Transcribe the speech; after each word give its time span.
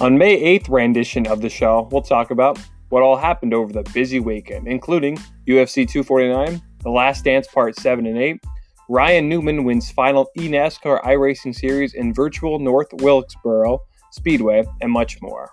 On 0.00 0.16
May 0.16 0.58
8th 0.58 0.70
rendition 0.70 1.26
of 1.26 1.42
the 1.42 1.50
show, 1.50 1.86
we'll 1.92 2.00
talk 2.00 2.30
about 2.30 2.58
what 2.88 3.02
all 3.02 3.18
happened 3.18 3.52
over 3.52 3.70
the 3.70 3.82
busy 3.92 4.18
weekend, 4.18 4.66
including 4.66 5.18
UFC 5.46 5.86
249, 5.86 6.62
The 6.82 6.88
Last 6.88 7.22
Dance 7.22 7.46
Part 7.46 7.76
7 7.76 8.06
and 8.06 8.16
8, 8.16 8.42
Ryan 8.88 9.28
Newman 9.28 9.62
wins 9.62 9.90
final 9.90 10.30
eNASCAR 10.38 11.02
iRacing 11.02 11.54
Series 11.54 11.92
in 11.92 12.14
virtual 12.14 12.58
North 12.58 12.88
Wilkesboro 12.94 13.80
Speedway, 14.10 14.64
and 14.80 14.90
much 14.90 15.20
more. 15.20 15.50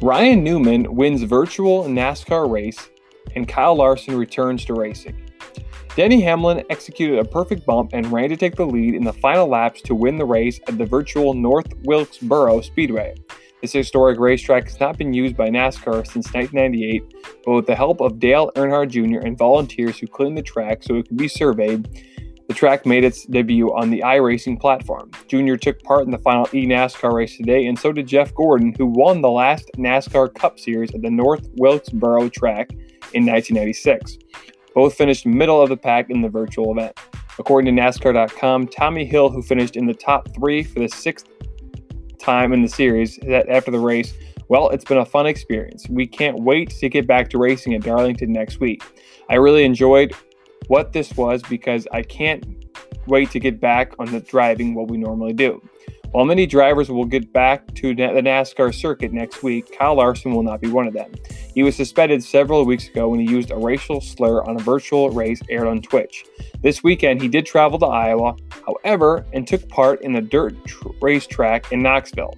Ryan 0.00 0.44
Newman 0.44 0.94
wins 0.94 1.24
virtual 1.24 1.82
NASCAR 1.86 2.48
race, 2.48 2.88
and 3.34 3.48
Kyle 3.48 3.74
Larson 3.74 4.16
returns 4.16 4.64
to 4.66 4.74
racing. 4.74 5.25
Denny 5.96 6.20
Hamlin 6.20 6.62
executed 6.68 7.18
a 7.18 7.24
perfect 7.24 7.64
bump 7.64 7.92
and 7.94 8.12
ran 8.12 8.28
to 8.28 8.36
take 8.36 8.54
the 8.54 8.66
lead 8.66 8.94
in 8.94 9.02
the 9.02 9.14
final 9.14 9.48
laps 9.48 9.80
to 9.80 9.94
win 9.94 10.18
the 10.18 10.26
race 10.26 10.60
at 10.68 10.76
the 10.76 10.84
virtual 10.84 11.32
North 11.32 11.72
Wilkesboro 11.84 12.60
Speedway. 12.60 13.14
This 13.62 13.72
historic 13.72 14.20
racetrack 14.20 14.64
has 14.64 14.78
not 14.78 14.98
been 14.98 15.14
used 15.14 15.38
by 15.38 15.48
NASCAR 15.48 16.06
since 16.06 16.34
1998, 16.34 17.02
but 17.46 17.52
with 17.52 17.66
the 17.66 17.74
help 17.74 18.02
of 18.02 18.18
Dale 18.18 18.52
Earnhardt 18.56 18.90
Jr. 18.90 19.26
and 19.26 19.38
volunteers 19.38 19.98
who 19.98 20.06
cleaned 20.06 20.36
the 20.36 20.42
track 20.42 20.82
so 20.82 20.96
it 20.96 21.08
could 21.08 21.16
be 21.16 21.28
surveyed, 21.28 21.88
the 22.46 22.52
track 22.52 22.84
made 22.84 23.02
its 23.02 23.24
debut 23.24 23.74
on 23.74 23.88
the 23.88 24.02
iRacing 24.02 24.60
platform. 24.60 25.10
Jr. 25.28 25.54
took 25.54 25.82
part 25.82 26.04
in 26.04 26.10
the 26.10 26.18
final 26.18 26.44
eNASCAR 26.48 27.14
race 27.14 27.38
today, 27.38 27.68
and 27.68 27.78
so 27.78 27.90
did 27.90 28.06
Jeff 28.06 28.34
Gordon, 28.34 28.74
who 28.76 28.84
won 28.84 29.22
the 29.22 29.30
last 29.30 29.70
NASCAR 29.78 30.34
Cup 30.34 30.60
Series 30.60 30.94
at 30.94 31.00
the 31.00 31.10
North 31.10 31.48
Wilkesboro 31.54 32.28
track 32.28 32.70
in 33.14 33.24
1996. 33.24 34.18
Both 34.76 34.94
finished 34.94 35.24
middle 35.24 35.62
of 35.62 35.70
the 35.70 35.76
pack 35.78 36.10
in 36.10 36.20
the 36.20 36.28
virtual 36.28 36.70
event. 36.70 37.00
According 37.38 37.74
to 37.74 37.82
NASCAR.com, 37.82 38.66
Timmy 38.68 39.06
Hill, 39.06 39.30
who 39.30 39.40
finished 39.40 39.74
in 39.74 39.86
the 39.86 39.94
top 39.94 40.28
three 40.34 40.62
for 40.62 40.80
the 40.80 40.88
sixth 40.88 41.26
time 42.18 42.52
in 42.52 42.60
the 42.60 42.68
series 42.68 43.18
after 43.48 43.70
the 43.70 43.78
race, 43.78 44.12
well, 44.48 44.68
it's 44.68 44.84
been 44.84 44.98
a 44.98 45.06
fun 45.06 45.26
experience. 45.26 45.88
We 45.88 46.06
can't 46.06 46.40
wait 46.40 46.68
to 46.70 46.90
get 46.90 47.06
back 47.06 47.30
to 47.30 47.38
racing 47.38 47.72
at 47.72 47.80
Darlington 47.80 48.30
next 48.34 48.60
week. 48.60 48.82
I 49.30 49.36
really 49.36 49.64
enjoyed 49.64 50.12
what 50.68 50.92
this 50.92 51.16
was 51.16 51.42
because 51.44 51.88
I 51.90 52.02
can't 52.02 52.44
wait 53.06 53.30
to 53.30 53.40
get 53.40 53.58
back 53.58 53.94
on 53.98 54.12
the 54.12 54.20
driving 54.20 54.74
what 54.74 54.88
we 54.88 54.98
normally 54.98 55.32
do. 55.32 55.62
While 56.16 56.24
many 56.24 56.46
drivers 56.46 56.88
will 56.88 57.04
get 57.04 57.30
back 57.30 57.74
to 57.74 57.94
the 57.94 58.04
NASCAR 58.04 58.74
circuit 58.74 59.12
next 59.12 59.42
week, 59.42 59.76
Kyle 59.78 59.96
Larson 59.96 60.34
will 60.34 60.42
not 60.42 60.62
be 60.62 60.68
one 60.68 60.86
of 60.86 60.94
them. 60.94 61.12
He 61.54 61.62
was 61.62 61.76
suspended 61.76 62.24
several 62.24 62.64
weeks 62.64 62.88
ago 62.88 63.10
when 63.10 63.20
he 63.20 63.30
used 63.30 63.50
a 63.50 63.56
racial 63.58 64.00
slur 64.00 64.42
on 64.44 64.58
a 64.58 64.62
virtual 64.62 65.10
race 65.10 65.42
aired 65.50 65.66
on 65.68 65.82
Twitch. 65.82 66.24
This 66.62 66.82
weekend, 66.82 67.20
he 67.20 67.28
did 67.28 67.44
travel 67.44 67.78
to 67.80 67.84
Iowa, 67.84 68.34
however, 68.66 69.26
and 69.34 69.46
took 69.46 69.68
part 69.68 70.00
in 70.00 70.14
the 70.14 70.22
dirt 70.22 70.54
tr- 70.64 70.88
racetrack 71.02 71.70
in 71.70 71.82
Knoxville. 71.82 72.32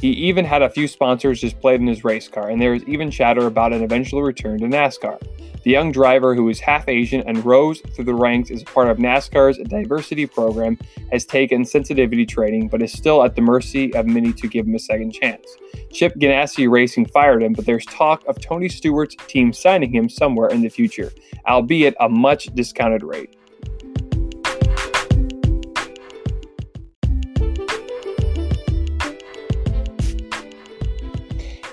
He 0.00 0.08
even 0.08 0.44
had 0.44 0.62
a 0.62 0.70
few 0.70 0.88
sponsors 0.88 1.40
displayed 1.40 1.80
in 1.80 1.86
his 1.86 2.04
race 2.04 2.28
car, 2.28 2.50
and 2.50 2.60
there 2.60 2.74
is 2.74 2.84
even 2.84 3.10
chatter 3.10 3.46
about 3.46 3.72
an 3.72 3.82
eventual 3.82 4.22
return 4.22 4.58
to 4.60 4.66
NASCAR. 4.66 5.20
The 5.62 5.72
young 5.72 5.90
driver, 5.90 6.34
who 6.34 6.48
is 6.48 6.60
half 6.60 6.88
Asian 6.88 7.22
and 7.26 7.44
rose 7.44 7.80
through 7.80 8.04
the 8.04 8.14
ranks 8.14 8.50
as 8.52 8.62
part 8.62 8.88
of 8.88 8.98
NASCAR's 8.98 9.58
diversity 9.58 10.26
program, 10.26 10.78
has 11.10 11.24
taken 11.24 11.64
sensitivity 11.64 12.24
training 12.24 12.68
but 12.68 12.82
is 12.82 12.92
still 12.92 13.24
at 13.24 13.34
the 13.34 13.42
mercy 13.42 13.92
of 13.94 14.06
many 14.06 14.32
to 14.34 14.46
give 14.46 14.66
him 14.66 14.74
a 14.74 14.78
second 14.78 15.12
chance. 15.12 15.44
Chip 15.92 16.14
Ganassi 16.16 16.70
Racing 16.70 17.06
fired 17.06 17.42
him, 17.42 17.52
but 17.52 17.66
there's 17.66 17.84
talk 17.86 18.22
of 18.28 18.40
Tony 18.40 18.68
Stewart's 18.68 19.16
team 19.26 19.52
signing 19.52 19.92
him 19.92 20.08
somewhere 20.08 20.50
in 20.50 20.60
the 20.62 20.68
future, 20.68 21.10
albeit 21.48 21.96
a 21.98 22.08
much 22.08 22.46
discounted 22.54 23.02
rate. 23.02 23.36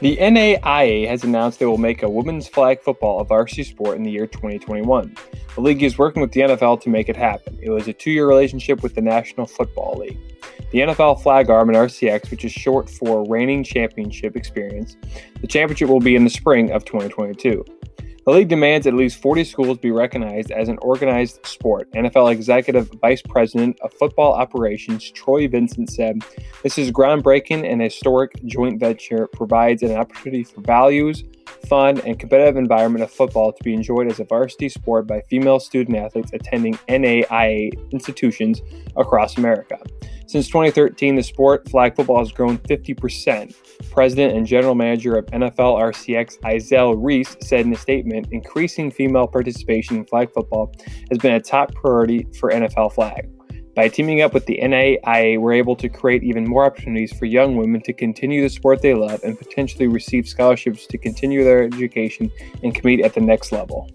The 0.04 0.18
NAIA 0.18 1.08
has 1.08 1.24
announced 1.24 1.60
they 1.60 1.66
will 1.66 1.78
make 1.78 2.04
a 2.04 2.10
women's 2.10 2.46
flag 2.46 2.82
football 2.82 3.22
a 3.22 3.24
varsity 3.24 3.64
sport 3.64 3.96
in 3.96 4.04
the 4.04 4.12
year 4.12 4.28
2021. 4.28 5.16
The 5.56 5.62
league 5.62 5.82
is 5.82 5.98
working 5.98 6.22
with 6.22 6.34
the 6.34 6.42
NFL 6.42 6.82
to 6.82 6.90
make 6.90 7.08
it 7.08 7.16
happen. 7.16 7.58
It 7.62 7.70
was 7.70 7.88
a 7.88 7.94
two 7.94 8.12
year 8.12 8.28
relationship 8.28 8.84
with 8.84 8.96
the 8.96 9.02
National 9.02 9.48
Football 9.48 10.00
League. 10.00 10.20
The 10.72 10.80
NFL 10.80 11.24
flag 11.24 11.50
arm 11.50 11.70
and 11.70 11.78
RCX, 11.78 12.32
which 12.32 12.44
is 12.44 12.52
short 12.52 12.90
for 12.90 13.26
Reigning 13.30 13.64
Championship 13.64 14.36
Experience, 14.36 14.98
the 15.40 15.48
championship 15.48 15.88
will 15.88 16.02
be 16.02 16.18
in 16.18 16.26
the 16.26 16.30
spring 16.30 16.74
of 16.74 16.84
2022. 16.84 17.64
The 18.26 18.32
league 18.32 18.48
demands 18.48 18.88
at 18.88 18.94
least 18.94 19.22
40 19.22 19.44
schools 19.44 19.78
be 19.80 19.92
recognized 19.92 20.50
as 20.50 20.70
an 20.70 20.78
organized 20.82 21.46
sport. 21.46 21.92
NFL 21.92 22.32
Executive 22.32 22.90
Vice 23.02 23.22
President 23.22 23.78
of 23.82 23.94
Football 23.96 24.32
Operations 24.32 25.12
Troy 25.12 25.50
Vincent 25.50 25.92
said, 25.92 26.24
This 26.64 26.78
is 26.78 26.90
groundbreaking 26.90 27.70
and 27.70 27.82
historic 27.82 28.32
joint 28.46 28.80
venture 28.80 29.28
provides 29.28 29.84
an 29.84 29.92
opportunity 29.92 30.46
for 30.46 30.62
values, 30.62 31.26
fun, 31.68 32.00
and 32.06 32.18
competitive 32.18 32.56
environment 32.56 33.04
of 33.04 33.12
football 33.12 33.52
to 33.52 33.62
be 33.62 33.74
enjoyed 33.74 34.10
as 34.10 34.22
a 34.22 34.24
varsity 34.24 34.70
sport 34.70 35.06
by 35.06 35.20
female 35.30 35.60
student 35.60 35.98
athletes 35.98 36.32
attending 36.32 36.76
NAIA 36.88 37.74
institutions 37.92 38.62
across 38.96 39.38
America. 39.38 39.78
Since 40.26 40.48
2013, 40.48 41.16
the 41.16 41.24
sport 41.24 41.70
flag 41.70 41.96
football 41.96 42.20
has 42.20 42.32
grown 42.32 42.58
50%. 42.60 43.56
President 43.92 44.36
and 44.36 44.48
General 44.48 44.74
Manager 44.74 45.16
of 45.16 45.26
NFL 45.28 45.80
RCX, 45.80 46.40
Izell 46.42 46.96
Reese, 46.98 47.36
said 47.42 47.66
in 47.66 47.74
a 47.74 47.76
statement 47.76 48.28
increasing 48.32 48.90
female 48.90 49.28
participation 49.28 49.98
in 49.98 50.06
flag 50.06 50.32
football 50.34 50.74
has 51.10 51.18
been 51.20 51.34
a 51.34 51.42
top 51.42 51.74
priority 51.76 52.26
for 52.40 52.52
NFL 52.52 52.94
flag. 52.94 53.30
By 53.76 53.88
teaming 53.88 54.22
up 54.22 54.34
with 54.34 54.46
the 54.46 54.60
NAIA, 54.62 55.40
we're 55.40 55.54
able 55.54 55.76
to 55.78 55.90
create 55.90 56.24
even 56.24 56.48
more 56.48 56.66
opportunities 56.66 57.12
for 57.18 57.26
young 57.26 57.58
women 57.58 57.82
to 57.82 57.94
continue 57.94 58.44
the 58.44 58.50
sport 58.50 58.84
they 58.84 58.94
love 58.94 59.24
and 59.24 59.38
potentially 59.38 59.88
receive 59.88 60.28
scholarships 60.28 60.86
to 60.88 60.98
continue 60.98 61.44
their 61.44 61.64
education 61.64 62.32
and 62.62 62.76
compete 62.76 63.04
at 63.04 63.16
the 63.16 63.22
next 63.22 63.52
level. 63.52 63.90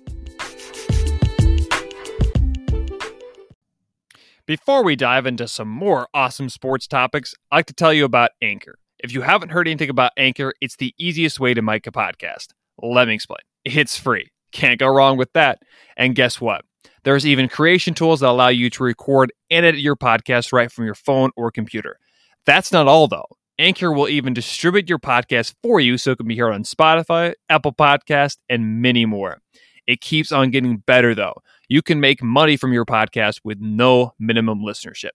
Before 4.48 4.82
we 4.82 4.96
dive 4.96 5.26
into 5.26 5.46
some 5.46 5.68
more 5.68 6.08
awesome 6.14 6.48
sports 6.48 6.86
topics, 6.86 7.34
I'd 7.52 7.56
like 7.56 7.66
to 7.66 7.74
tell 7.74 7.92
you 7.92 8.06
about 8.06 8.30
Anchor. 8.40 8.78
If 8.98 9.12
you 9.12 9.20
haven't 9.20 9.50
heard 9.50 9.68
anything 9.68 9.90
about 9.90 10.12
Anchor, 10.16 10.54
it's 10.62 10.76
the 10.76 10.94
easiest 10.98 11.38
way 11.38 11.52
to 11.52 11.60
make 11.60 11.86
a 11.86 11.92
podcast. 11.92 12.54
Let 12.82 13.08
me 13.08 13.14
explain. 13.14 13.40
It's 13.66 13.98
free. 13.98 14.30
Can't 14.52 14.80
go 14.80 14.86
wrong 14.86 15.18
with 15.18 15.30
that. 15.34 15.58
And 15.98 16.14
guess 16.14 16.40
what? 16.40 16.64
There's 17.04 17.26
even 17.26 17.50
creation 17.50 17.92
tools 17.92 18.20
that 18.20 18.30
allow 18.30 18.48
you 18.48 18.70
to 18.70 18.82
record 18.82 19.34
and 19.50 19.66
edit 19.66 19.82
your 19.82 19.96
podcast 19.96 20.50
right 20.50 20.72
from 20.72 20.86
your 20.86 20.94
phone 20.94 21.28
or 21.36 21.50
computer. 21.50 21.98
That's 22.46 22.72
not 22.72 22.88
all, 22.88 23.06
though. 23.06 23.28
Anchor 23.58 23.92
will 23.92 24.08
even 24.08 24.32
distribute 24.32 24.88
your 24.88 24.98
podcast 24.98 25.56
for 25.62 25.78
you 25.78 25.98
so 25.98 26.12
it 26.12 26.16
can 26.16 26.26
be 26.26 26.38
heard 26.38 26.54
on 26.54 26.62
Spotify, 26.62 27.34
Apple 27.50 27.74
Podcast, 27.74 28.38
and 28.48 28.80
many 28.80 29.04
more. 29.04 29.42
It 29.86 30.00
keeps 30.00 30.32
on 30.32 30.50
getting 30.50 30.78
better, 30.78 31.14
though. 31.14 31.34
You 31.70 31.82
can 31.82 32.00
make 32.00 32.22
money 32.22 32.56
from 32.56 32.72
your 32.72 32.86
podcast 32.86 33.40
with 33.44 33.60
no 33.60 34.14
minimum 34.18 34.60
listenership. 34.60 35.10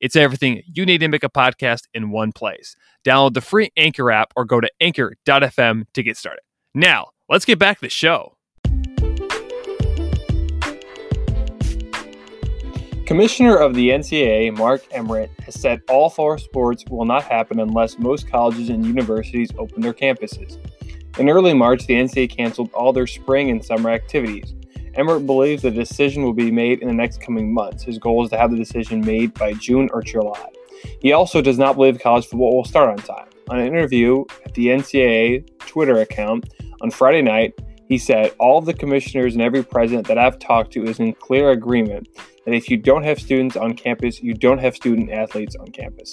It's 0.00 0.16
everything 0.16 0.62
you 0.66 0.86
need 0.86 0.98
to 0.98 1.08
make 1.08 1.22
a 1.22 1.28
podcast 1.28 1.82
in 1.92 2.10
one 2.10 2.32
place. 2.32 2.76
Download 3.04 3.34
the 3.34 3.42
free 3.42 3.70
Anchor 3.76 4.10
app 4.10 4.32
or 4.34 4.46
go 4.46 4.58
to 4.58 4.70
anchor.fm 4.80 5.84
to 5.92 6.02
get 6.02 6.16
started. 6.16 6.40
Now, 6.74 7.08
let's 7.28 7.44
get 7.44 7.58
back 7.58 7.76
to 7.78 7.82
the 7.82 7.90
show. 7.90 8.36
Commissioner 13.04 13.56
of 13.56 13.74
the 13.74 13.90
NCAA, 13.90 14.56
Mark 14.56 14.82
Emmert, 14.92 15.28
has 15.44 15.60
said 15.60 15.82
all 15.90 16.08
fall 16.08 16.38
sports 16.38 16.86
will 16.88 17.04
not 17.04 17.24
happen 17.24 17.60
unless 17.60 17.98
most 17.98 18.30
colleges 18.30 18.70
and 18.70 18.86
universities 18.86 19.50
open 19.58 19.82
their 19.82 19.92
campuses. 19.92 20.56
In 21.18 21.28
early 21.28 21.52
March, 21.52 21.86
the 21.86 21.94
NCAA 21.94 22.34
canceled 22.34 22.70
all 22.72 22.94
their 22.94 23.06
spring 23.06 23.50
and 23.50 23.62
summer 23.62 23.90
activities. 23.90 24.54
Emmert 24.94 25.26
believes 25.26 25.62
the 25.62 25.70
decision 25.70 26.22
will 26.22 26.32
be 26.32 26.50
made 26.50 26.80
in 26.80 26.88
the 26.88 26.94
next 26.94 27.20
coming 27.20 27.52
months. 27.52 27.82
His 27.84 27.98
goal 27.98 28.24
is 28.24 28.30
to 28.30 28.38
have 28.38 28.50
the 28.50 28.56
decision 28.56 29.00
made 29.00 29.34
by 29.34 29.52
June 29.54 29.88
or 29.92 30.02
July. 30.02 30.48
He 31.00 31.12
also 31.12 31.40
does 31.40 31.58
not 31.58 31.76
believe 31.76 31.98
college 31.98 32.26
football 32.26 32.56
will 32.56 32.64
start 32.64 32.90
on 32.90 32.98
time. 32.98 33.28
On 33.50 33.58
an 33.58 33.66
interview 33.66 34.24
at 34.44 34.54
the 34.54 34.66
NCAA 34.66 35.58
Twitter 35.60 36.00
account 36.00 36.52
on 36.80 36.90
Friday 36.90 37.22
night, 37.22 37.58
he 37.88 37.98
said, 37.98 38.34
All 38.38 38.60
the 38.60 38.74
commissioners 38.74 39.34
and 39.34 39.42
every 39.42 39.64
president 39.64 40.06
that 40.08 40.18
I've 40.18 40.38
talked 40.38 40.72
to 40.74 40.84
is 40.84 41.00
in 41.00 41.14
clear 41.14 41.50
agreement 41.50 42.08
that 42.44 42.54
if 42.54 42.70
you 42.70 42.76
don't 42.76 43.02
have 43.02 43.18
students 43.18 43.56
on 43.56 43.74
campus, 43.74 44.22
you 44.22 44.34
don't 44.34 44.58
have 44.58 44.74
student 44.74 45.10
athletes 45.10 45.56
on 45.56 45.66
campus. 45.68 46.12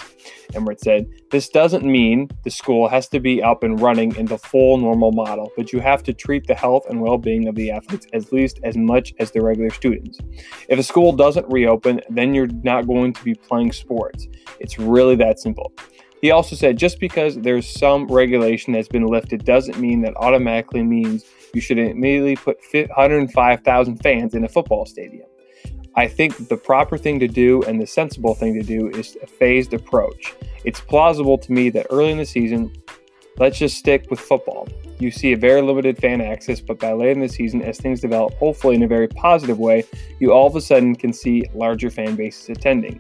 Emmert 0.54 0.80
said, 0.80 1.08
This 1.32 1.50
doesn't 1.50 1.86
mean 1.86 2.30
the 2.44 2.50
school 2.50 2.88
has 2.88 3.08
to 3.10 3.20
be 3.20 3.44
up 3.44 3.64
and 3.64 3.80
running 3.80 4.16
in 4.16 4.26
the 4.26 4.38
full 4.38 4.78
normal 4.78 5.12
model, 5.12 5.52
but 5.58 5.74
you 5.74 5.80
have 5.80 6.02
to 6.04 6.14
treat 6.14 6.48
the 6.48 6.56
health 6.56 6.86
and 6.90 7.02
well 7.02 7.18
being 7.18 7.48
of 7.48 7.56
the 7.56 7.72
athletes 7.72 8.08
at 8.14 8.32
least 8.32 8.60
as 8.64 8.78
much 8.78 9.14
as 9.20 9.32
the 9.32 9.42
regular 9.42 9.70
students. 9.70 10.20
If 10.70 10.80
a 10.80 10.84
school 10.84 11.12
doesn't 11.12 11.52
reopen, 11.52 12.02
then 12.10 12.34
you're 12.34 12.48
not 12.48 12.88
going 12.88 13.14
to 13.14 13.24
be 13.24 13.36
playing 13.36 13.74
sports. 13.74 14.28
It's 14.60 14.80
really 14.80 15.16
that 15.18 15.40
simple. 15.40 15.74
He 16.26 16.32
also 16.32 16.56
said 16.56 16.76
just 16.76 17.00
because 17.00 17.36
there's 17.36 17.70
some 17.70 18.08
regulation 18.08 18.74
that's 18.74 18.88
been 18.88 19.06
lifted 19.06 19.46
doesn't 19.46 19.78
mean 19.78 20.02
that 20.02 20.18
automatically 20.18 20.82
means 20.82 21.24
you 21.54 21.62
should 21.62 21.78
immediately 21.78 22.36
put 22.36 22.58
105,000 22.74 23.98
fans 23.98 24.34
in 24.34 24.44
a 24.44 24.50
football 24.50 24.88
stadium. 24.88 25.28
I 25.96 26.08
think 26.08 26.48
the 26.48 26.58
proper 26.58 26.98
thing 26.98 27.20
to 27.20 27.28
do 27.28 27.62
and 27.68 27.80
the 27.80 27.86
sensible 27.86 28.34
thing 28.34 28.56
to 28.56 28.64
do 28.64 28.90
is 28.90 29.16
a 29.22 29.28
phased 29.28 29.76
approach. 29.76 30.34
It's 30.64 30.82
plausible 30.82 31.38
to 31.38 31.52
me 31.52 31.70
that 31.70 31.86
early 31.92 32.10
in 32.10 32.18
the 32.18 32.26
season, 32.26 32.74
let's 33.38 33.60
just 33.60 33.78
stick 33.78 34.10
with 34.10 34.20
football. 34.20 34.68
You 34.98 35.12
see 35.12 35.34
a 35.34 35.38
very 35.38 35.62
limited 35.62 35.96
fan 36.00 36.22
access, 36.22 36.60
but 36.60 36.80
by 36.80 36.94
late 36.94 37.12
in 37.12 37.20
the 37.20 37.30
season, 37.30 37.62
as 37.62 37.78
things 37.78 38.02
develop, 38.02 38.34
hopefully 38.34 38.74
in 38.74 38.82
a 38.82 38.88
very 38.88 39.10
positive 39.10 39.60
way, 39.60 39.84
you 40.20 40.34
all 40.34 40.48
of 40.48 40.56
a 40.56 40.62
sudden 40.62 40.96
can 40.96 41.14
see 41.14 41.44
larger 41.54 41.92
fan 41.92 42.16
bases 42.16 42.50
attending. 42.50 43.00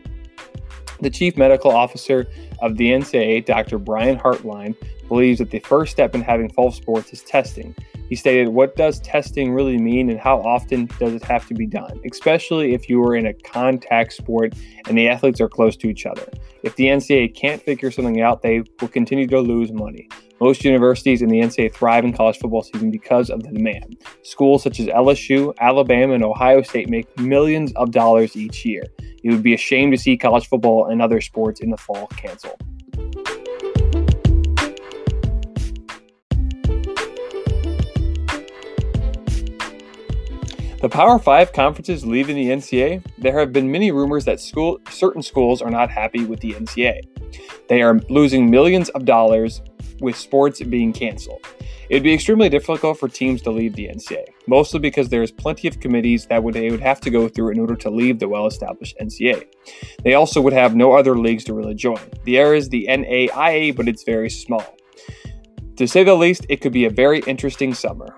The 1.02 1.10
chief 1.10 1.38
medical 1.38 1.72
officer 1.72 2.28
of 2.62 2.78
the 2.78 2.90
NCAA, 2.90 3.46
Dr. 3.46 3.78
Brian 3.78 4.18
Hainline, 4.18 4.76
believes 5.08 5.40
that 5.40 5.52
the 5.52 5.60
first 5.60 5.92
step 5.92 6.16
in 6.16 6.22
having 6.22 6.50
fall 6.50 6.72
sports 6.72 7.14
is 7.14 7.22
testing. 7.22 7.76
He 8.10 8.16
stated, 8.16 8.50
What 8.50 8.76
does 8.76 9.00
testing 9.00 9.54
really 9.54 9.78
mean 9.78 10.10
and 10.10 10.20
how 10.20 10.40
often 10.42 10.86
does 11.00 11.14
it 11.14 11.24
have 11.24 11.48
to 11.48 11.54
be 11.54 11.66
done, 11.66 12.00
especially 12.10 12.74
if 12.74 12.88
you 12.88 13.02
are 13.04 13.16
in 13.16 13.26
a 13.26 13.34
contact 13.34 14.14
sport 14.14 14.54
and 14.88 14.98
the 14.98 15.08
athletes 15.08 15.42
are 15.42 15.50
close 15.50 15.76
to 15.78 15.88
each 15.88 16.06
other? 16.06 16.28
If 16.64 16.76
the 16.76 16.86
NCAA 16.86 17.36
can't 17.36 17.62
figure 17.62 17.92
something 17.92 18.22
out, 18.22 18.42
they 18.42 18.64
will 18.80 18.88
continue 18.88 19.28
to 19.28 19.40
lose 19.40 19.72
money. 19.72 20.08
Most 20.40 20.66
universities 20.66 21.22
in 21.22 21.30
the 21.30 21.40
NCAA 21.40 21.74
thrive 21.74 22.04
in 22.04 22.14
college 22.14 22.38
football 22.38 22.62
season 22.62 22.92
because 22.92 23.30
of 23.30 23.42
the 23.44 23.52
demand. 23.52 23.98
Schools 24.24 24.64
such 24.64 24.80
as 24.80 24.88
LSU, 24.88 25.56
Alabama, 25.60 26.14
and 26.14 26.24
Ohio 26.24 26.62
State 26.62 26.90
make 26.90 27.18
millions 27.18 27.72
of 27.74 27.92
dollars 27.92 28.36
each 28.36 28.66
year. 28.66 28.84
It 29.26 29.32
would 29.32 29.42
be 29.42 29.56
a 29.56 29.58
shame 29.58 29.90
to 29.90 29.98
see 29.98 30.18
college 30.18 30.48
football 30.48 30.86
and 30.86 31.02
other 31.02 31.20
sports 31.20 31.60
in 31.60 31.72
the 31.72 31.78
fall 31.78 32.06
canceled. 32.16 32.62
The 40.80 40.90
Power 40.92 41.18
Five 41.18 41.54
conferences 41.54 42.06
leaving 42.06 42.36
the 42.36 42.50
NCAA, 42.50 43.04
there 43.18 43.40
have 43.40 43.52
been 43.52 43.72
many 43.72 43.90
rumors 43.92 44.26
that 44.26 44.40
school, 44.40 44.80
certain 44.92 45.24
schools 45.24 45.60
are 45.60 45.72
not 45.72 45.90
happy 45.90 46.24
with 46.24 46.40
the 46.42 46.54
NCAA. 46.54 47.02
They 47.68 47.82
are 47.82 48.00
losing 48.12 48.52
millions 48.52 48.90
of 48.90 49.06
dollars 49.06 49.64
with 50.02 50.16
sports 50.16 50.62
being 50.62 50.94
canceled. 50.94 51.46
It 51.90 51.96
would 51.96 52.04
be 52.04 52.14
extremely 52.14 52.50
difficult 52.50 53.00
for 53.00 53.08
teams 53.08 53.42
to 53.44 53.52
leave 53.52 53.76
the 53.76 53.88
NCAA, 53.88 54.26
mostly 54.48 54.80
because 54.80 55.10
there 55.10 55.22
is 55.22 55.32
plenty 55.32 55.68
of 55.68 55.80
committees 55.80 56.26
that 56.28 56.44
would, 56.44 56.56
they 56.56 56.72
would 56.72 56.80
have 56.80 57.00
to 57.02 57.10
go 57.10 57.28
through 57.28 57.52
in 57.52 57.60
order 57.60 57.76
to 57.76 57.90
leave 57.90 58.20
the 58.20 58.28
well-established 58.28 58.98
NCAA. 59.00 59.46
They 60.04 60.16
also 60.16 60.42
would 60.42 60.54
have 60.54 60.76
no 60.76 60.94
other 60.94 61.18
leagues 61.18 61.44
to 61.46 61.54
really 61.54 61.76
join. 61.76 62.02
The 62.24 62.38
air 62.40 62.56
is 62.56 62.70
the 62.70 62.88
NAIA, 62.90 63.76
but 63.76 63.88
it's 63.88 64.04
very 64.04 64.30
small. 64.30 64.66
To 65.78 65.88
say 65.88 66.04
the 66.04 66.16
least, 66.16 66.46
it 66.50 66.62
could 66.62 66.74
be 66.74 66.86
a 66.86 66.90
very 66.90 67.20
interesting 67.28 67.74
summer. 67.74 68.18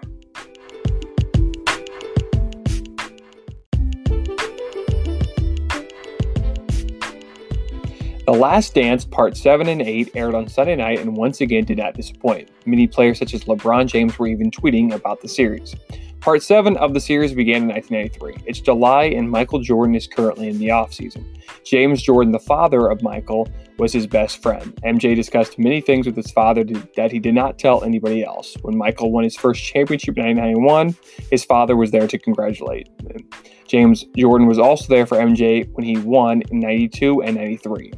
The 8.28 8.34
Last 8.34 8.76
Dance 8.76 9.06
Part 9.06 9.38
7 9.38 9.70
and 9.70 9.82
8 9.82 10.12
aired 10.14 10.36
on 10.36 10.50
Sunday 10.50 10.76
night 10.76 11.00
and 11.00 11.16
once 11.16 11.40
again 11.40 11.64
did 11.64 11.78
not 11.78 11.94
disappoint. 11.94 12.50
Many 12.66 12.86
players 12.86 13.20
such 13.20 13.34
as 13.34 13.46
LeBron 13.46 13.88
James 13.88 14.20
were 14.20 14.28
even 14.28 14.52
tweeting 14.52 14.94
about 14.94 15.22
the 15.22 15.30
series. 15.30 15.78
Part 16.20 16.44
7 16.44 16.76
of 16.76 16.94
the 16.94 17.00
series 17.00 17.34
began 17.34 17.62
in 17.62 17.70
1993. 17.70 18.44
It's 18.46 18.60
July 18.60 19.06
and 19.06 19.32
Michael 19.32 19.62
Jordan 19.62 19.96
is 19.96 20.08
currently 20.08 20.50
in 20.50 20.60
the 20.60 20.68
offseason. 20.68 21.24
James 21.64 22.02
Jordan, 22.02 22.34
the 22.34 22.40
father 22.40 22.90
of 22.90 23.02
Michael, 23.02 23.48
was 23.78 23.94
his 23.94 24.06
best 24.06 24.44
friend. 24.44 24.76
MJ 24.84 25.16
discussed 25.16 25.58
many 25.58 25.80
things 25.80 26.06
with 26.06 26.18
his 26.18 26.30
father 26.30 26.66
that 26.98 27.14
he 27.14 27.20
did 27.20 27.34
not 27.34 27.58
tell 27.58 27.82
anybody 27.86 28.26
else. 28.26 28.58
When 28.62 28.78
Michael 28.78 29.10
won 29.10 29.24
his 29.24 29.38
first 29.38 29.64
championship 29.64 30.18
in 30.18 30.36
1991, 30.36 30.98
his 31.32 31.46
father 31.46 31.78
was 31.78 31.92
there 31.92 32.08
to 32.08 32.18
congratulate 32.18 32.90
him. 33.10 33.26
James 33.70 34.04
Jordan 34.18 34.48
was 34.48 34.60
also 34.60 34.86
there 34.90 35.06
for 35.06 35.18
MJ 35.18 35.72
when 35.76 35.86
he 35.86 35.96
won 35.96 36.42
in 36.52 36.60
92 36.60 37.22
and 37.24 37.38
93. 37.38 37.94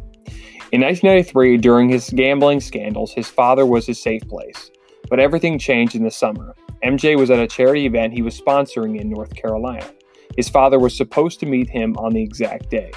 In 0.71 0.81
1993, 0.81 1.57
during 1.57 1.89
his 1.89 2.11
gambling 2.11 2.59
scandals, 2.59 3.11
his 3.11 3.27
father 3.27 3.65
was 3.65 3.87
his 3.87 3.99
safe 3.99 4.21
place. 4.27 4.69
But 5.09 5.19
everything 5.19 5.57
changed 5.57 5.95
in 5.95 6.03
the 6.03 6.11
summer. 6.11 6.55
MJ 6.83 7.17
was 7.17 7.31
at 7.31 7.39
a 7.39 7.47
charity 7.47 7.87
event 7.87 8.13
he 8.13 8.21
was 8.21 8.39
sponsoring 8.39 9.01
in 9.01 9.09
North 9.09 9.35
Carolina. 9.35 9.91
His 10.37 10.47
father 10.47 10.77
was 10.77 10.95
supposed 10.95 11.39
to 11.39 11.47
meet 11.47 11.69
him 11.69 11.97
on 11.97 12.13
the 12.13 12.21
exact 12.21 12.69
day. 12.69 12.91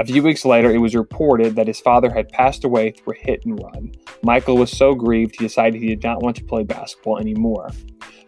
A 0.00 0.04
few 0.04 0.20
weeks 0.20 0.44
later, 0.44 0.70
it 0.72 0.78
was 0.78 0.96
reported 0.96 1.54
that 1.54 1.68
his 1.68 1.78
father 1.78 2.10
had 2.10 2.28
passed 2.30 2.64
away 2.64 2.90
through 2.90 3.14
a 3.14 3.24
hit 3.24 3.44
and 3.46 3.62
run. 3.62 3.92
Michael 4.24 4.56
was 4.56 4.76
so 4.76 4.92
grieved 4.92 5.36
he 5.38 5.46
decided 5.46 5.80
he 5.80 5.88
did 5.88 6.02
not 6.02 6.22
want 6.22 6.36
to 6.36 6.44
play 6.44 6.64
basketball 6.64 7.18
anymore. 7.18 7.70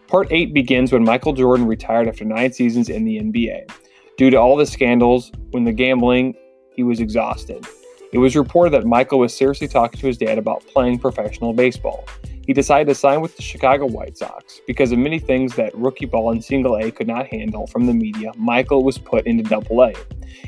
Part 0.07 0.29
8 0.31 0.53
begins 0.53 0.93
when 0.93 1.03
Michael 1.03 1.33
Jordan 1.33 1.67
retired 1.67 2.07
after 2.07 2.23
nine 2.23 2.53
seasons 2.53 2.87
in 2.87 3.03
the 3.03 3.19
NBA. 3.19 3.69
Due 4.17 4.29
to 4.29 4.37
all 4.37 4.55
the 4.55 4.65
scandals, 4.65 5.33
when 5.51 5.65
the 5.65 5.73
gambling, 5.73 6.33
he 6.73 6.83
was 6.83 7.01
exhausted. 7.01 7.67
It 8.11 8.17
was 8.17 8.35
reported 8.35 8.71
that 8.71 8.85
Michael 8.85 9.19
was 9.19 9.35
seriously 9.35 9.67
talking 9.67 9.99
to 9.99 10.07
his 10.07 10.17
dad 10.17 10.39
about 10.39 10.65
playing 10.65 10.97
professional 10.97 11.53
baseball. 11.53 12.07
He 12.47 12.53
decided 12.53 12.87
to 12.87 12.95
sign 12.95 13.21
with 13.21 13.35
the 13.35 13.43
Chicago 13.43 13.85
White 13.85 14.17
Sox. 14.17 14.61
Because 14.65 14.91
of 14.91 14.97
many 14.97 15.19
things 15.19 15.55
that 15.55 15.75
rookie 15.75 16.07
ball 16.07 16.31
and 16.31 16.43
single 16.43 16.77
A 16.77 16.89
could 16.89 17.05
not 17.05 17.27
handle 17.27 17.67
from 17.67 17.85
the 17.85 17.93
media, 17.93 18.31
Michael 18.35 18.83
was 18.83 18.97
put 18.97 19.27
into 19.27 19.43
double 19.43 19.83
A. 19.83 19.93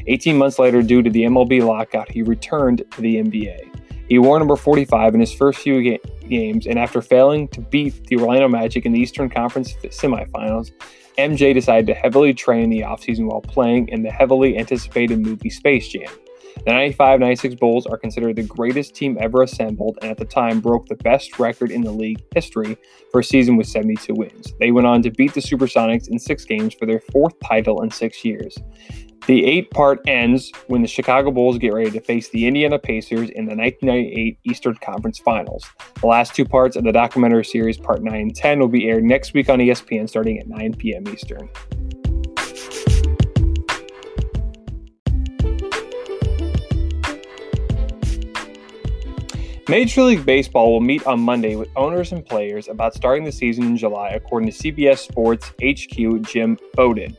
18 0.07 0.35
months 0.35 0.57
later, 0.57 0.81
due 0.81 1.03
to 1.03 1.11
the 1.11 1.25
MLB 1.25 1.63
lockout, 1.63 2.09
he 2.09 2.23
returned 2.23 2.83
to 2.89 3.01
the 3.01 3.17
NBA. 3.17 3.71
He 4.09 4.17
wore 4.17 4.39
number 4.39 4.55
45 4.55 5.13
in 5.13 5.19
his 5.19 5.31
first 5.31 5.59
few 5.59 5.83
ga- 5.83 6.01
games, 6.27 6.65
and 6.65 6.79
after 6.79 7.03
failing 7.03 7.47
to 7.49 7.61
beat 7.61 8.07
the 8.07 8.17
Orlando 8.17 8.47
Magic 8.47 8.87
in 8.87 8.93
the 8.93 8.99
Eastern 8.99 9.29
Conference 9.29 9.75
semifinals, 9.83 10.71
MJ 11.19 11.53
decided 11.53 11.85
to 11.85 11.93
heavily 11.93 12.33
train 12.33 12.63
in 12.63 12.69
the 12.71 12.81
offseason 12.81 13.29
while 13.29 13.41
playing 13.41 13.89
in 13.89 14.01
the 14.01 14.09
heavily 14.09 14.57
anticipated 14.57 15.19
movie 15.19 15.51
Space 15.51 15.87
Jam. 15.87 16.09
The 16.65 16.71
95 16.71 17.19
96 17.19 17.55
Bulls 17.55 17.85
are 17.85 17.97
considered 17.97 18.35
the 18.35 18.43
greatest 18.43 18.95
team 18.95 19.17
ever 19.19 19.41
assembled 19.43 19.97
and 20.01 20.11
at 20.11 20.17
the 20.17 20.25
time 20.25 20.59
broke 20.59 20.87
the 20.87 20.95
best 20.95 21.39
record 21.39 21.71
in 21.71 21.81
the 21.81 21.91
league 21.91 22.23
history 22.33 22.77
for 23.11 23.21
a 23.21 23.23
season 23.23 23.57
with 23.57 23.67
72 23.67 24.13
wins. 24.13 24.53
They 24.59 24.71
went 24.71 24.87
on 24.87 25.01
to 25.03 25.11
beat 25.11 25.33
the 25.33 25.41
Supersonics 25.41 26.07
in 26.07 26.19
six 26.19 26.45
games 26.45 26.73
for 26.73 26.85
their 26.85 26.99
fourth 27.11 27.33
title 27.39 27.81
in 27.81 27.91
six 27.91 28.23
years. 28.23 28.57
The 29.27 29.45
eight 29.45 29.69
part 29.69 30.01
ends 30.07 30.51
when 30.67 30.81
the 30.81 30.87
Chicago 30.87 31.29
Bulls 31.29 31.59
get 31.59 31.73
ready 31.73 31.91
to 31.91 31.99
face 31.99 32.29
the 32.29 32.47
Indiana 32.47 32.79
Pacers 32.79 33.29
in 33.29 33.45
the 33.45 33.55
1998 33.55 34.39
Eastern 34.45 34.75
Conference 34.75 35.19
Finals. 35.19 35.63
The 35.99 36.07
last 36.07 36.33
two 36.33 36.43
parts 36.43 36.75
of 36.75 36.83
the 36.83 36.91
documentary 36.91 37.45
series, 37.45 37.77
Part 37.77 38.01
9 38.01 38.15
and 38.15 38.35
10, 38.35 38.59
will 38.59 38.67
be 38.67 38.89
aired 38.89 39.03
next 39.03 39.33
week 39.35 39.47
on 39.47 39.59
ESPN 39.59 40.09
starting 40.09 40.39
at 40.39 40.47
9 40.47 40.73
p.m. 40.73 41.07
Eastern. 41.07 41.49
Major 49.71 50.03
League 50.03 50.25
Baseball 50.25 50.73
will 50.73 50.81
meet 50.81 51.07
on 51.07 51.21
Monday 51.21 51.55
with 51.55 51.69
owners 51.77 52.11
and 52.11 52.25
players 52.25 52.67
about 52.67 52.93
starting 52.93 53.23
the 53.23 53.31
season 53.31 53.63
in 53.63 53.77
July, 53.77 54.09
according 54.09 54.51
to 54.51 54.53
CBS 54.53 54.97
Sports 54.97 55.53
HQ 55.63 56.29
Jim 56.29 56.57
Bowden. 56.73 57.15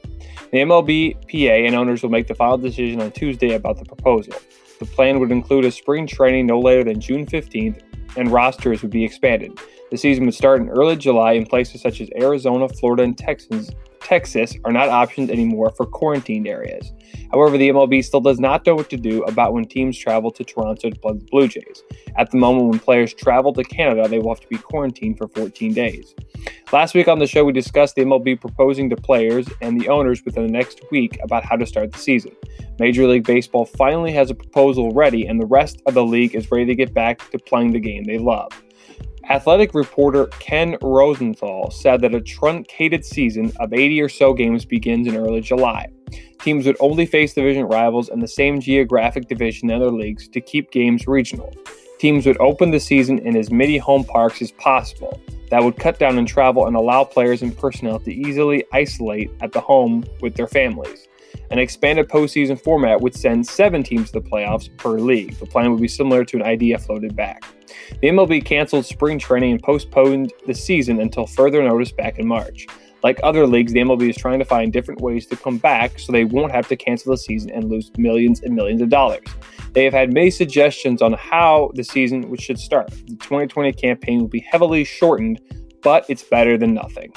The 0.50 0.58
MLB, 0.58 1.14
PA, 1.14 1.66
and 1.66 1.74
owners 1.74 2.02
will 2.02 2.10
make 2.10 2.26
the 2.26 2.34
final 2.34 2.58
decision 2.58 3.00
on 3.00 3.10
Tuesday 3.10 3.54
about 3.54 3.78
the 3.78 3.86
proposal. 3.86 4.34
The 4.80 4.84
plan 4.84 5.18
would 5.18 5.32
include 5.32 5.64
a 5.64 5.70
spring 5.70 6.06
training 6.06 6.44
no 6.44 6.60
later 6.60 6.84
than 6.84 7.00
June 7.00 7.24
15th, 7.24 7.80
and 8.18 8.30
rosters 8.30 8.82
would 8.82 8.90
be 8.90 9.02
expanded. 9.02 9.58
The 9.90 9.96
season 9.96 10.26
would 10.26 10.34
start 10.34 10.60
in 10.60 10.68
early 10.68 10.96
July 10.96 11.32
in 11.32 11.46
places 11.46 11.80
such 11.80 12.02
as 12.02 12.10
Arizona, 12.20 12.68
Florida, 12.68 13.04
and 13.04 13.16
Texas, 13.16 13.70
Texas 14.04 14.56
are 14.64 14.72
not 14.72 14.88
options 14.88 15.30
anymore 15.30 15.70
for 15.70 15.86
quarantined 15.86 16.46
areas. 16.46 16.92
However, 17.30 17.56
the 17.56 17.70
MLB 17.70 18.04
still 18.04 18.20
does 18.20 18.38
not 18.38 18.66
know 18.66 18.74
what 18.74 18.90
to 18.90 18.96
do 18.96 19.22
about 19.24 19.52
when 19.52 19.64
teams 19.64 19.98
travel 19.98 20.30
to 20.30 20.44
Toronto 20.44 20.90
to 20.90 20.98
play 20.98 21.14
the 21.14 21.24
Blue 21.30 21.48
Jays. 21.48 21.82
At 22.16 22.30
the 22.30 22.36
moment, 22.36 22.68
when 22.68 22.78
players 22.78 23.14
travel 23.14 23.52
to 23.54 23.64
Canada, 23.64 24.06
they 24.08 24.18
will 24.18 24.34
have 24.34 24.40
to 24.40 24.48
be 24.48 24.58
quarantined 24.58 25.18
for 25.18 25.28
14 25.28 25.72
days. 25.72 26.14
Last 26.72 26.94
week 26.94 27.08
on 27.08 27.18
the 27.18 27.26
show, 27.26 27.44
we 27.44 27.52
discussed 27.52 27.96
the 27.96 28.02
MLB 28.02 28.40
proposing 28.40 28.90
to 28.90 28.96
players 28.96 29.46
and 29.60 29.80
the 29.80 29.88
owners 29.88 30.22
within 30.24 30.46
the 30.46 30.52
next 30.52 30.80
week 30.90 31.18
about 31.22 31.44
how 31.44 31.56
to 31.56 31.66
start 31.66 31.92
the 31.92 31.98
season. 31.98 32.32
Major 32.78 33.06
League 33.06 33.24
Baseball 33.24 33.64
finally 33.64 34.12
has 34.12 34.30
a 34.30 34.34
proposal 34.34 34.90
ready, 34.92 35.26
and 35.26 35.40
the 35.40 35.46
rest 35.46 35.82
of 35.86 35.94
the 35.94 36.04
league 36.04 36.34
is 36.34 36.50
ready 36.50 36.66
to 36.66 36.74
get 36.74 36.92
back 36.92 37.30
to 37.30 37.38
playing 37.38 37.72
the 37.72 37.80
game 37.80 38.04
they 38.04 38.18
love. 38.18 38.50
Athletic 39.28 39.72
reporter 39.74 40.26
Ken 40.40 40.76
Rosenthal 40.82 41.70
said 41.70 42.00
that 42.00 42.14
a 42.14 42.20
truncated 42.20 43.04
season 43.04 43.52
of 43.60 43.72
80 43.72 44.00
or 44.00 44.08
so 44.08 44.34
games 44.34 44.64
begins 44.64 45.06
in 45.06 45.16
early 45.16 45.40
July. 45.40 45.86
Teams 46.40 46.66
would 46.66 46.76
only 46.80 47.06
face 47.06 47.32
division 47.32 47.64
rivals 47.66 48.08
in 48.08 48.18
the 48.18 48.26
same 48.26 48.60
geographic 48.60 49.28
division 49.28 49.70
in 49.70 49.76
other 49.76 49.92
leagues 49.92 50.26
to 50.28 50.40
keep 50.40 50.72
games 50.72 51.06
regional. 51.06 51.54
Teams 52.00 52.26
would 52.26 52.40
open 52.40 52.72
the 52.72 52.80
season 52.80 53.20
in 53.20 53.36
as 53.36 53.52
many 53.52 53.78
home 53.78 54.04
parks 54.04 54.42
as 54.42 54.50
possible. 54.50 55.20
That 55.50 55.62
would 55.62 55.76
cut 55.76 56.00
down 56.00 56.18
on 56.18 56.26
travel 56.26 56.66
and 56.66 56.74
allow 56.74 57.04
players 57.04 57.42
and 57.42 57.56
personnel 57.56 58.00
to 58.00 58.12
easily 58.12 58.64
isolate 58.72 59.30
at 59.40 59.52
the 59.52 59.60
home 59.60 60.04
with 60.20 60.34
their 60.34 60.48
families. 60.48 61.06
An 61.50 61.58
expanded 61.58 62.08
postseason 62.08 62.60
format 62.60 63.00
would 63.00 63.14
send 63.14 63.46
seven 63.46 63.82
teams 63.82 64.10
to 64.10 64.20
the 64.20 64.28
playoffs 64.28 64.74
per 64.76 64.98
league. 64.98 65.38
The 65.38 65.46
plan 65.46 65.70
would 65.70 65.80
be 65.80 65.88
similar 65.88 66.24
to 66.24 66.36
an 66.36 66.42
idea 66.42 66.78
floated 66.78 67.14
back. 67.14 67.44
The 68.00 68.08
MLB 68.08 68.44
canceled 68.44 68.86
spring 68.86 69.18
training 69.18 69.52
and 69.52 69.62
postponed 69.62 70.32
the 70.46 70.54
season 70.54 71.00
until 71.00 71.26
further 71.26 71.62
notice 71.62 71.92
back 71.92 72.18
in 72.18 72.26
March. 72.26 72.66
Like 73.02 73.18
other 73.22 73.46
leagues, 73.46 73.72
the 73.72 73.80
MLB 73.80 74.10
is 74.10 74.16
trying 74.16 74.38
to 74.38 74.44
find 74.44 74.72
different 74.72 75.00
ways 75.00 75.26
to 75.26 75.36
come 75.36 75.58
back 75.58 75.98
so 75.98 76.12
they 76.12 76.24
won't 76.24 76.52
have 76.52 76.68
to 76.68 76.76
cancel 76.76 77.12
the 77.12 77.18
season 77.18 77.50
and 77.50 77.68
lose 77.68 77.90
millions 77.98 78.42
and 78.42 78.54
millions 78.54 78.80
of 78.80 78.90
dollars. 78.90 79.26
They 79.72 79.84
have 79.84 79.92
had 79.92 80.12
many 80.12 80.30
suggestions 80.30 81.02
on 81.02 81.14
how 81.14 81.72
the 81.74 81.82
season 81.82 82.34
should 82.36 82.58
start. 82.58 82.90
The 82.90 83.16
2020 83.16 83.72
campaign 83.72 84.20
will 84.20 84.28
be 84.28 84.40
heavily 84.40 84.84
shortened, 84.84 85.40
but 85.82 86.04
it's 86.08 86.22
better 86.22 86.56
than 86.56 86.74
nothing. 86.74 87.12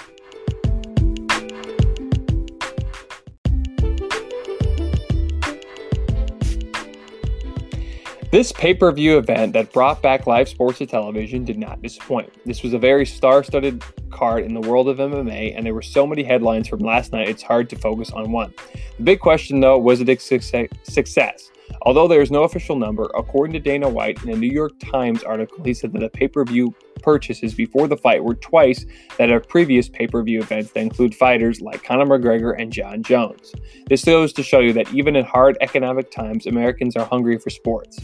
This 8.35 8.51
pay 8.51 8.73
per 8.73 8.91
view 8.91 9.17
event 9.17 9.53
that 9.53 9.71
brought 9.71 10.01
back 10.01 10.27
live 10.27 10.49
sports 10.49 10.79
to 10.79 10.85
television 10.85 11.45
did 11.45 11.57
not 11.57 11.81
disappoint. 11.81 12.33
This 12.45 12.63
was 12.63 12.73
a 12.73 12.77
very 12.77 13.05
star 13.05 13.45
studded 13.45 13.81
card 14.09 14.43
in 14.43 14.53
the 14.53 14.59
world 14.59 14.89
of 14.89 14.97
MMA, 14.97 15.55
and 15.55 15.65
there 15.65 15.73
were 15.73 15.81
so 15.81 16.05
many 16.05 16.21
headlines 16.21 16.67
from 16.67 16.79
last 16.79 17.13
night, 17.13 17.29
it's 17.29 17.41
hard 17.41 17.69
to 17.69 17.77
focus 17.77 18.11
on 18.11 18.33
one. 18.33 18.53
The 18.97 19.03
big 19.03 19.21
question, 19.21 19.61
though, 19.61 19.77
was 19.77 20.01
it 20.01 20.09
a 20.09 20.17
success? 20.17 21.49
Although 21.81 22.07
there 22.07 22.21
is 22.21 22.31
no 22.31 22.43
official 22.43 22.75
number, 22.75 23.09
according 23.15 23.53
to 23.53 23.59
Dana 23.59 23.87
White 23.87 24.23
in 24.23 24.29
a 24.29 24.35
New 24.35 24.49
York 24.49 24.73
Times 24.79 25.23
article, 25.23 25.63
he 25.63 25.73
said 25.73 25.93
that 25.93 25.99
the 25.99 26.09
pay 26.09 26.27
per 26.27 26.43
view 26.43 26.73
purchases 27.01 27.53
before 27.53 27.87
the 27.87 27.97
fight 27.97 28.23
were 28.23 28.35
twice 28.35 28.85
that 29.17 29.29
of 29.29 29.47
previous 29.47 29.87
pay 29.87 30.07
per 30.07 30.23
view 30.23 30.39
events 30.41 30.71
that 30.71 30.79
include 30.79 31.13
fighters 31.13 31.61
like 31.61 31.83
Conor 31.83 32.05
McGregor 32.05 32.59
and 32.59 32.71
Jon 32.71 33.03
Jones. 33.03 33.53
This 33.87 34.03
goes 34.03 34.33
to 34.33 34.43
show 34.43 34.59
you 34.59 34.73
that 34.73 34.91
even 34.93 35.15
in 35.15 35.25
hard 35.25 35.57
economic 35.61 36.11
times, 36.11 36.47
Americans 36.47 36.95
are 36.95 37.05
hungry 37.05 37.37
for 37.37 37.49
sports. 37.49 37.99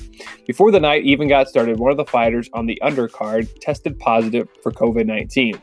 Before 0.45 0.71
the 0.71 0.79
night 0.79 1.03
even 1.03 1.27
got 1.27 1.49
started, 1.49 1.79
one 1.79 1.91
of 1.91 1.97
the 1.97 2.05
fighters 2.05 2.49
on 2.53 2.67
the 2.67 2.79
undercard 2.83 3.49
tested 3.59 3.97
positive 3.99 4.47
for 4.61 4.71
COVID 4.71 5.05
19. 5.05 5.59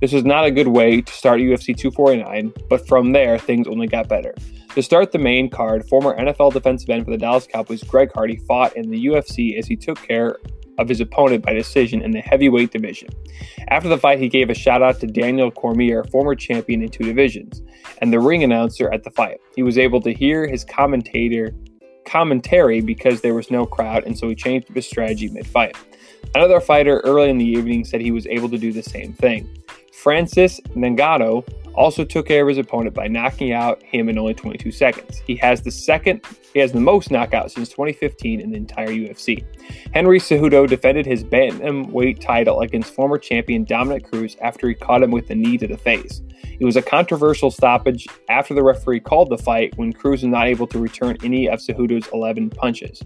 This 0.00 0.12
was 0.12 0.24
not 0.24 0.44
a 0.44 0.50
good 0.50 0.68
way 0.68 1.00
to 1.00 1.12
start 1.12 1.40
UFC 1.40 1.76
249, 1.76 2.52
but 2.68 2.86
from 2.88 3.12
there, 3.12 3.38
things 3.38 3.68
only 3.68 3.86
got 3.86 4.08
better. 4.08 4.34
To 4.74 4.82
start 4.82 5.12
the 5.12 5.18
main 5.18 5.50
card, 5.50 5.86
former 5.86 6.16
NFL 6.16 6.54
defensive 6.54 6.88
end 6.88 7.04
for 7.04 7.10
the 7.10 7.18
Dallas 7.18 7.46
Cowboys 7.46 7.82
Greg 7.82 8.10
Hardy 8.14 8.36
fought 8.36 8.74
in 8.74 8.90
the 8.90 9.04
UFC 9.04 9.58
as 9.58 9.66
he 9.66 9.76
took 9.76 10.00
care 10.00 10.38
of 10.78 10.88
his 10.88 11.00
opponent 11.00 11.44
by 11.44 11.52
decision 11.52 12.00
in 12.00 12.10
the 12.10 12.22
heavyweight 12.22 12.70
division. 12.70 13.10
After 13.68 13.90
the 13.90 13.98
fight, 13.98 14.18
he 14.18 14.30
gave 14.30 14.48
a 14.48 14.54
shout 14.54 14.80
out 14.80 14.98
to 15.00 15.06
Daniel 15.06 15.50
Cormier, 15.50 16.04
former 16.04 16.34
champion 16.34 16.82
in 16.82 16.88
two 16.88 17.04
divisions, 17.04 17.60
and 17.98 18.10
the 18.10 18.18
ring 18.18 18.44
announcer 18.44 18.90
at 18.90 19.04
the 19.04 19.10
fight. 19.10 19.40
He 19.54 19.62
was 19.62 19.76
able 19.76 20.00
to 20.00 20.14
hear 20.14 20.48
his 20.48 20.64
commentator 20.64 21.54
commentary 22.06 22.80
because 22.80 23.20
there 23.20 23.34
was 23.34 23.50
no 23.50 23.66
crowd, 23.66 24.04
and 24.04 24.18
so 24.18 24.26
he 24.30 24.34
changed 24.34 24.68
his 24.68 24.86
strategy 24.86 25.28
mid-fight. 25.28 25.76
Another 26.34 26.60
fighter 26.60 27.00
early 27.00 27.28
in 27.28 27.36
the 27.36 27.44
evening 27.44 27.84
said 27.84 28.00
he 28.00 28.10
was 28.10 28.26
able 28.26 28.48
to 28.48 28.56
do 28.56 28.72
the 28.72 28.82
same 28.82 29.12
thing. 29.12 29.46
Francis 29.92 30.60
Ngannou 30.74 31.46
also 31.74 32.04
took 32.04 32.26
care 32.26 32.42
of 32.42 32.48
his 32.48 32.58
opponent 32.58 32.94
by 32.94 33.08
knocking 33.08 33.52
out 33.52 33.82
him 33.82 34.08
in 34.08 34.18
only 34.18 34.34
22 34.34 34.70
seconds. 34.72 35.22
He 35.26 35.36
has 35.36 35.62
the 35.62 35.70
second, 35.70 36.22
he 36.52 36.60
has 36.60 36.72
the 36.72 36.80
most 36.80 37.08
knockouts 37.08 37.52
since 37.52 37.68
2015 37.70 38.40
in 38.40 38.50
the 38.50 38.56
entire 38.56 38.88
UFC. 38.88 39.44
Henry 39.92 40.18
Cejudo 40.18 40.68
defended 40.68 41.06
his 41.06 41.24
bantamweight 41.24 42.20
title 42.20 42.60
against 42.60 42.94
former 42.94 43.18
champion 43.18 43.64
Dominick 43.64 44.10
Cruz 44.10 44.36
after 44.40 44.68
he 44.68 44.74
caught 44.74 45.02
him 45.02 45.10
with 45.10 45.30
a 45.30 45.34
knee 45.34 45.58
to 45.58 45.66
the 45.66 45.76
face. 45.76 46.22
It 46.60 46.64
was 46.64 46.76
a 46.76 46.82
controversial 46.82 47.50
stoppage 47.50 48.06
after 48.28 48.54
the 48.54 48.62
referee 48.62 49.00
called 49.00 49.30
the 49.30 49.38
fight 49.38 49.76
when 49.76 49.92
Cruz 49.92 50.22
was 50.22 50.30
not 50.30 50.46
able 50.46 50.66
to 50.68 50.78
return 50.78 51.16
any 51.24 51.48
of 51.48 51.60
Cejudo's 51.60 52.08
11 52.12 52.50
punches. 52.50 53.02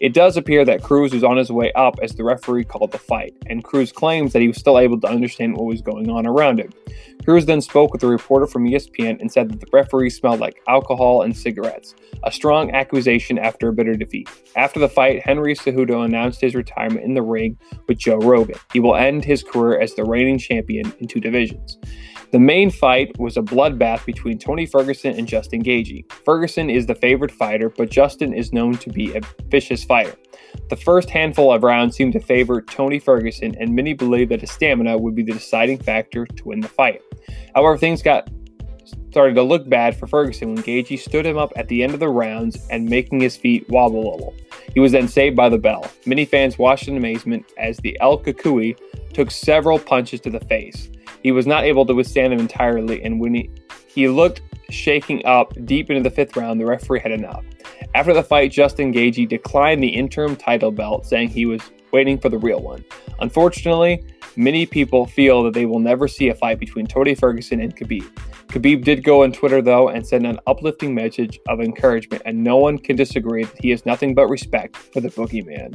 It 0.00 0.12
does 0.12 0.36
appear 0.36 0.64
that 0.64 0.82
Cruz 0.82 1.14
was 1.14 1.24
on 1.24 1.36
his 1.36 1.50
way 1.50 1.72
up 1.72 1.98
as 2.02 2.12
the 2.12 2.24
referee 2.24 2.64
called 2.64 2.92
the 2.92 2.98
fight, 2.98 3.34
and 3.46 3.64
Cruz 3.64 3.92
claims 3.92 4.32
that 4.32 4.42
he 4.42 4.48
was 4.48 4.58
still 4.58 4.78
able 4.78 5.00
to 5.00 5.06
understand 5.06 5.56
what 5.56 5.66
was 5.66 5.80
going 5.80 6.10
on 6.10 6.26
around 6.26 6.60
him. 6.60 6.70
Cruz 7.24 7.46
then 7.46 7.60
spoke 7.60 7.92
with 7.92 8.02
a 8.02 8.07
reporter 8.08 8.46
from 8.46 8.64
ESPN 8.64 9.20
and 9.20 9.30
said 9.30 9.50
that 9.50 9.60
the 9.60 9.66
referee 9.72 10.10
smelled 10.10 10.40
like 10.40 10.60
alcohol 10.68 11.22
and 11.22 11.36
cigarettes, 11.36 11.94
a 12.24 12.32
strong 12.32 12.74
accusation 12.74 13.38
after 13.38 13.68
a 13.68 13.72
bitter 13.72 13.94
defeat. 13.94 14.28
After 14.56 14.80
the 14.80 14.88
fight, 14.88 15.22
Henry 15.22 15.54
Cejudo 15.54 16.04
announced 16.04 16.40
his 16.40 16.54
retirement 16.54 17.04
in 17.04 17.14
the 17.14 17.22
ring 17.22 17.58
with 17.86 17.98
Joe 17.98 18.18
Rogan. 18.18 18.58
He 18.72 18.80
will 18.80 18.96
end 18.96 19.24
his 19.24 19.42
career 19.42 19.78
as 19.78 19.94
the 19.94 20.04
reigning 20.04 20.38
champion 20.38 20.92
in 20.98 21.08
two 21.08 21.20
divisions. 21.20 21.78
The 22.30 22.38
main 22.38 22.70
fight 22.70 23.18
was 23.18 23.38
a 23.38 23.42
bloodbath 23.42 24.04
between 24.04 24.38
Tony 24.38 24.66
Ferguson 24.66 25.18
and 25.18 25.26
Justin 25.26 25.62
Gaethje. 25.62 26.12
Ferguson 26.26 26.68
is 26.68 26.84
the 26.84 26.94
favorite 26.94 27.30
fighter, 27.30 27.70
but 27.70 27.90
Justin 27.90 28.34
is 28.34 28.52
known 28.52 28.74
to 28.78 28.90
be 28.90 29.16
a 29.16 29.22
vicious 29.46 29.82
fighter. 29.82 30.14
The 30.68 30.76
first 30.76 31.08
handful 31.08 31.50
of 31.50 31.62
rounds 31.62 31.96
seemed 31.96 32.12
to 32.12 32.20
favor 32.20 32.60
Tony 32.60 32.98
Ferguson, 32.98 33.54
and 33.58 33.74
many 33.74 33.94
believed 33.94 34.30
that 34.30 34.42
his 34.42 34.50
stamina 34.50 34.98
would 34.98 35.14
be 35.14 35.22
the 35.22 35.32
deciding 35.32 35.78
factor 35.78 36.26
to 36.26 36.44
win 36.44 36.60
the 36.60 36.68
fight. 36.68 37.00
However, 37.54 37.78
things 37.78 38.02
got 38.02 38.28
started 39.10 39.34
to 39.34 39.42
look 39.42 39.66
bad 39.68 39.96
for 39.96 40.06
Ferguson 40.06 40.54
when 40.54 40.62
Gaethje 40.62 40.98
stood 40.98 41.24
him 41.24 41.38
up 41.38 41.52
at 41.56 41.68
the 41.68 41.82
end 41.82 41.94
of 41.94 42.00
the 42.00 42.08
rounds 42.08 42.66
and 42.70 42.88
making 42.88 43.20
his 43.20 43.36
feet 43.36 43.68
wobble 43.70 44.00
a 44.00 44.14
little. 44.14 44.34
He 44.74 44.80
was 44.80 44.92
then 44.92 45.08
saved 45.08 45.34
by 45.34 45.48
the 45.48 45.58
bell. 45.58 45.90
Many 46.04 46.26
fans 46.26 46.58
watched 46.58 46.88
in 46.88 46.96
amazement 46.96 47.46
as 47.56 47.78
the 47.78 47.98
El 48.00 48.18
Cucuy 48.18 48.76
took 49.18 49.30
several 49.32 49.80
punches 49.80 50.20
to 50.20 50.30
the 50.30 50.38
face. 50.38 50.90
He 51.24 51.32
was 51.32 51.44
not 51.44 51.64
able 51.64 51.84
to 51.86 51.92
withstand 51.92 52.32
them 52.32 52.38
entirely, 52.38 53.02
and 53.02 53.18
when 53.18 53.34
he, 53.34 53.50
he 53.88 54.06
looked 54.06 54.42
shaking 54.70 55.26
up 55.26 55.52
deep 55.64 55.90
into 55.90 56.08
the 56.08 56.14
fifth 56.14 56.36
round, 56.36 56.60
the 56.60 56.66
referee 56.66 57.00
had 57.00 57.10
enough. 57.10 57.44
After 57.96 58.14
the 58.14 58.22
fight, 58.22 58.52
Justin 58.52 58.92
Gaethje 58.92 59.28
declined 59.28 59.82
the 59.82 59.88
interim 59.88 60.36
title 60.36 60.70
belt, 60.70 61.04
saying 61.04 61.30
he 61.30 61.46
was 61.46 61.60
waiting 61.90 62.16
for 62.16 62.28
the 62.28 62.38
real 62.38 62.60
one. 62.60 62.84
Unfortunately, 63.18 64.04
many 64.36 64.66
people 64.66 65.04
feel 65.04 65.42
that 65.42 65.52
they 65.52 65.66
will 65.66 65.80
never 65.80 66.06
see 66.06 66.28
a 66.28 66.34
fight 66.36 66.60
between 66.60 66.86
Tony 66.86 67.16
Ferguson 67.16 67.60
and 67.60 67.74
Khabib. 67.74 68.08
Khabib 68.46 68.84
did 68.84 69.02
go 69.02 69.24
on 69.24 69.32
Twitter 69.32 69.60
though 69.60 69.88
and 69.88 70.06
send 70.06 70.28
an 70.28 70.38
uplifting 70.46 70.94
message 70.94 71.40
of 71.48 71.60
encouragement, 71.60 72.22
and 72.24 72.44
no 72.44 72.56
one 72.56 72.78
can 72.78 72.94
disagree 72.94 73.42
that 73.42 73.60
he 73.60 73.70
has 73.70 73.84
nothing 73.84 74.14
but 74.14 74.28
respect 74.28 74.76
for 74.76 75.00
the 75.00 75.08
boogeyman. 75.08 75.74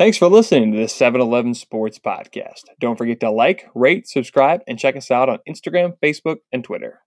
Thanks 0.00 0.16
for 0.16 0.28
listening 0.28 0.72
to 0.72 0.78
this 0.78 0.94
7 0.94 1.20
Eleven 1.20 1.52
Sports 1.52 1.98
Podcast. 1.98 2.62
Don't 2.80 2.96
forget 2.96 3.20
to 3.20 3.30
like, 3.30 3.68
rate, 3.74 4.08
subscribe, 4.08 4.62
and 4.66 4.78
check 4.78 4.96
us 4.96 5.10
out 5.10 5.28
on 5.28 5.40
Instagram, 5.46 5.92
Facebook, 6.02 6.36
and 6.50 6.64
Twitter. 6.64 7.02